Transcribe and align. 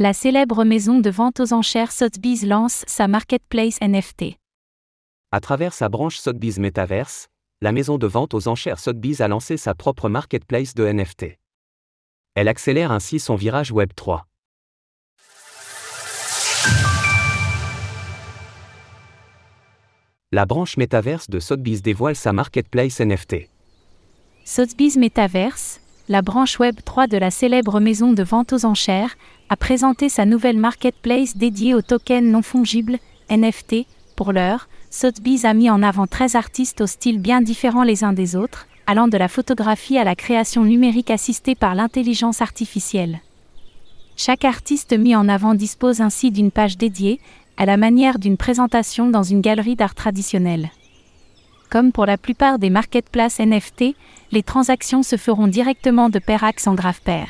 La 0.00 0.12
célèbre 0.12 0.62
maison 0.62 1.00
de 1.00 1.10
vente 1.10 1.40
aux 1.40 1.52
enchères 1.52 1.90
Sotheby's 1.90 2.44
lance 2.44 2.84
sa 2.86 3.08
marketplace 3.08 3.80
NFT. 3.80 4.36
À 5.32 5.40
travers 5.40 5.74
sa 5.74 5.88
branche 5.88 6.18
Sotheby's 6.18 6.60
Metaverse, 6.60 7.26
la 7.60 7.72
maison 7.72 7.98
de 7.98 8.06
vente 8.06 8.32
aux 8.32 8.46
enchères 8.46 8.78
Sotheby's 8.78 9.20
a 9.20 9.26
lancé 9.26 9.56
sa 9.56 9.74
propre 9.74 10.08
marketplace 10.08 10.74
de 10.74 10.86
NFT. 10.86 11.36
Elle 12.36 12.46
accélère 12.46 12.92
ainsi 12.92 13.18
son 13.18 13.34
virage 13.34 13.72
Web 13.72 13.90
3. 13.96 14.24
La 20.30 20.46
branche 20.46 20.76
Metaverse 20.76 21.28
de 21.28 21.40
Sotheby's 21.40 21.82
dévoile 21.82 22.14
sa 22.14 22.32
marketplace 22.32 23.00
NFT. 23.00 23.50
Sotheby's 24.44 24.96
Metaverse, 24.96 25.80
la 26.08 26.22
branche 26.22 26.60
Web 26.60 26.76
3 26.84 27.08
de 27.08 27.18
la 27.18 27.32
célèbre 27.32 27.80
maison 27.80 28.12
de 28.12 28.22
vente 28.22 28.52
aux 28.52 28.64
enchères, 28.64 29.16
a 29.50 29.56
présenté 29.56 30.08
sa 30.08 30.24
nouvelle 30.26 30.58
marketplace 30.58 31.36
dédiée 31.36 31.74
aux 31.74 31.82
tokens 31.82 32.30
non 32.30 32.42
fongibles, 32.42 32.98
NFT. 33.30 33.86
Pour 34.16 34.32
l'heure, 34.32 34.68
Sotheby's 34.90 35.44
a 35.44 35.54
mis 35.54 35.70
en 35.70 35.82
avant 35.82 36.06
13 36.06 36.34
artistes 36.34 36.80
au 36.80 36.86
style 36.86 37.18
bien 37.18 37.40
différents 37.40 37.82
les 37.82 38.04
uns 38.04 38.12
des 38.12 38.36
autres, 38.36 38.66
allant 38.86 39.08
de 39.08 39.16
la 39.16 39.28
photographie 39.28 39.98
à 39.98 40.04
la 40.04 40.16
création 40.16 40.64
numérique 40.64 41.10
assistée 41.10 41.54
par 41.54 41.74
l'intelligence 41.74 42.42
artificielle. 42.42 43.20
Chaque 44.16 44.44
artiste 44.44 44.98
mis 44.98 45.14
en 45.14 45.28
avant 45.28 45.54
dispose 45.54 46.00
ainsi 46.00 46.30
d'une 46.30 46.50
page 46.50 46.76
dédiée, 46.76 47.20
à 47.56 47.66
la 47.66 47.76
manière 47.76 48.18
d'une 48.18 48.36
présentation 48.36 49.10
dans 49.10 49.22
une 49.22 49.40
galerie 49.40 49.76
d'art 49.76 49.94
traditionnelle. 49.94 50.70
Comme 51.70 51.92
pour 51.92 52.06
la 52.06 52.16
plupart 52.16 52.58
des 52.58 52.70
marketplaces 52.70 53.40
NFT, 53.40 53.94
les 54.32 54.42
transactions 54.42 55.02
se 55.02 55.16
feront 55.16 55.48
directement 55.48 56.08
de 56.08 56.18
Perax 56.18 56.66
en 56.66 56.74
grave 56.74 57.00
pair. 57.02 57.28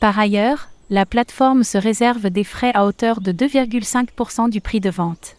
Par 0.00 0.18
ailleurs, 0.18 0.68
la 0.92 1.06
plateforme 1.06 1.64
se 1.64 1.78
réserve 1.78 2.28
des 2.28 2.44
frais 2.44 2.70
à 2.74 2.84
hauteur 2.84 3.22
de 3.22 3.32
2,5% 3.32 4.50
du 4.50 4.60
prix 4.60 4.78
de 4.78 4.90
vente. 4.90 5.36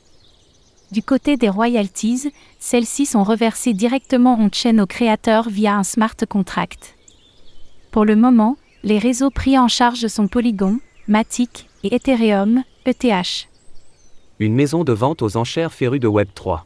Du 0.91 1.03
côté 1.03 1.37
des 1.37 1.47
royalties, 1.47 2.33
celles-ci 2.59 3.05
sont 3.05 3.23
reversées 3.23 3.73
directement 3.73 4.35
on-chain 4.39 4.79
aux 4.79 4.87
créateurs 4.87 5.49
via 5.49 5.75
un 5.75 5.83
smart 5.83 6.15
contract. 6.27 6.95
Pour 7.91 8.03
le 8.03 8.15
moment, 8.15 8.57
les 8.81 8.97
réseaux 8.97 9.29
pris 9.29 9.55
en 9.59 9.67
charge 9.67 10.07
sont 10.07 10.27
Polygon, 10.27 10.79
Matic 11.07 11.69
et 11.83 11.93
Ethereum, 11.93 12.63
ETH. 12.87 13.47
Une 14.39 14.55
maison 14.55 14.83
de 14.83 14.93
vente 14.93 15.21
aux 15.21 15.37
enchères 15.37 15.71
férue 15.71 15.99
de 15.99 16.07
Web3. 16.07 16.61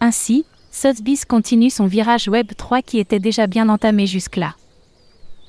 Ainsi, 0.00 0.44
Sotheby's 0.70 1.24
continue 1.24 1.70
son 1.70 1.86
virage 1.86 2.28
Web 2.28 2.52
3 2.54 2.82
qui 2.82 2.98
était 2.98 3.18
déjà 3.18 3.46
bien 3.46 3.70
entamé 3.70 4.06
jusque-là. 4.06 4.56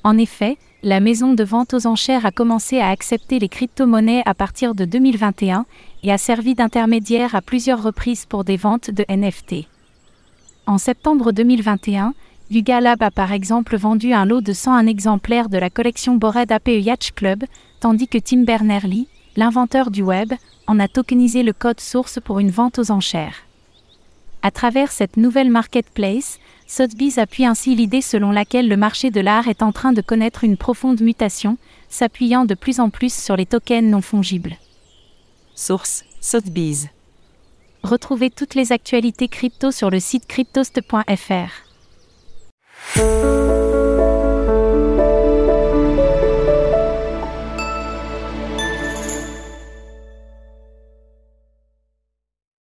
En 0.02 0.16
effet, 0.16 0.56
la 0.82 1.00
maison 1.00 1.34
de 1.34 1.44
vente 1.44 1.74
aux 1.74 1.86
enchères 1.86 2.24
a 2.24 2.30
commencé 2.30 2.80
à 2.80 2.88
accepter 2.88 3.38
les 3.38 3.48
crypto-monnaies 3.48 4.22
à 4.24 4.32
partir 4.32 4.74
de 4.74 4.86
2021 4.86 5.66
et 6.02 6.12
a 6.12 6.16
servi 6.16 6.54
d'intermédiaire 6.54 7.34
à 7.34 7.42
plusieurs 7.42 7.82
reprises 7.82 8.24
pour 8.24 8.44
des 8.44 8.56
ventes 8.56 8.90
de 8.90 9.04
NFT. 9.08 9.66
En 10.66 10.78
septembre 10.78 11.32
2021, 11.32 12.14
Yuga 12.50 12.80
Lab 12.80 13.02
a 13.02 13.10
par 13.10 13.32
exemple 13.32 13.76
vendu 13.76 14.14
un 14.14 14.24
lot 14.24 14.40
de 14.40 14.54
101 14.54 14.86
exemplaires 14.86 15.50
de 15.50 15.58
la 15.58 15.68
collection 15.68 16.16
Bored 16.16 16.50
Ape 16.50 16.68
Yacht 16.68 17.12
Club, 17.14 17.44
tandis 17.80 18.08
que 18.08 18.18
Tim 18.18 18.44
Berners-Lee, 18.44 19.08
l'inventeur 19.36 19.90
du 19.90 20.02
web, 20.02 20.32
en 20.66 20.80
a 20.80 20.88
tokenisé 20.88 21.42
le 21.42 21.52
code 21.52 21.80
source 21.80 22.18
pour 22.24 22.38
une 22.38 22.50
vente 22.50 22.78
aux 22.78 22.90
enchères. 22.90 23.49
À 24.42 24.50
travers 24.50 24.90
cette 24.90 25.16
nouvelle 25.16 25.50
marketplace, 25.50 26.38
Sotheby's 26.66 27.18
appuie 27.18 27.44
ainsi 27.44 27.74
l'idée 27.74 28.00
selon 28.00 28.30
laquelle 28.30 28.68
le 28.68 28.76
marché 28.76 29.10
de 29.10 29.20
l'art 29.20 29.48
est 29.48 29.62
en 29.62 29.72
train 29.72 29.92
de 29.92 30.00
connaître 30.00 30.44
une 30.44 30.56
profonde 30.56 31.00
mutation, 31.00 31.58
s'appuyant 31.88 32.46
de 32.46 32.54
plus 32.54 32.80
en 32.80 32.88
plus 32.88 33.12
sur 33.12 33.36
les 33.36 33.46
tokens 33.46 33.90
non 33.90 34.00
fongibles. 34.00 34.56
Source 35.54 36.04
Sotheby's. 36.20 36.88
Retrouvez 37.82 38.30
toutes 38.30 38.54
les 38.54 38.72
actualités 38.72 39.28
crypto 39.28 39.70
sur 39.70 39.90
le 39.90 40.00
site 40.00 40.26
cryptost.fr. 40.26 41.50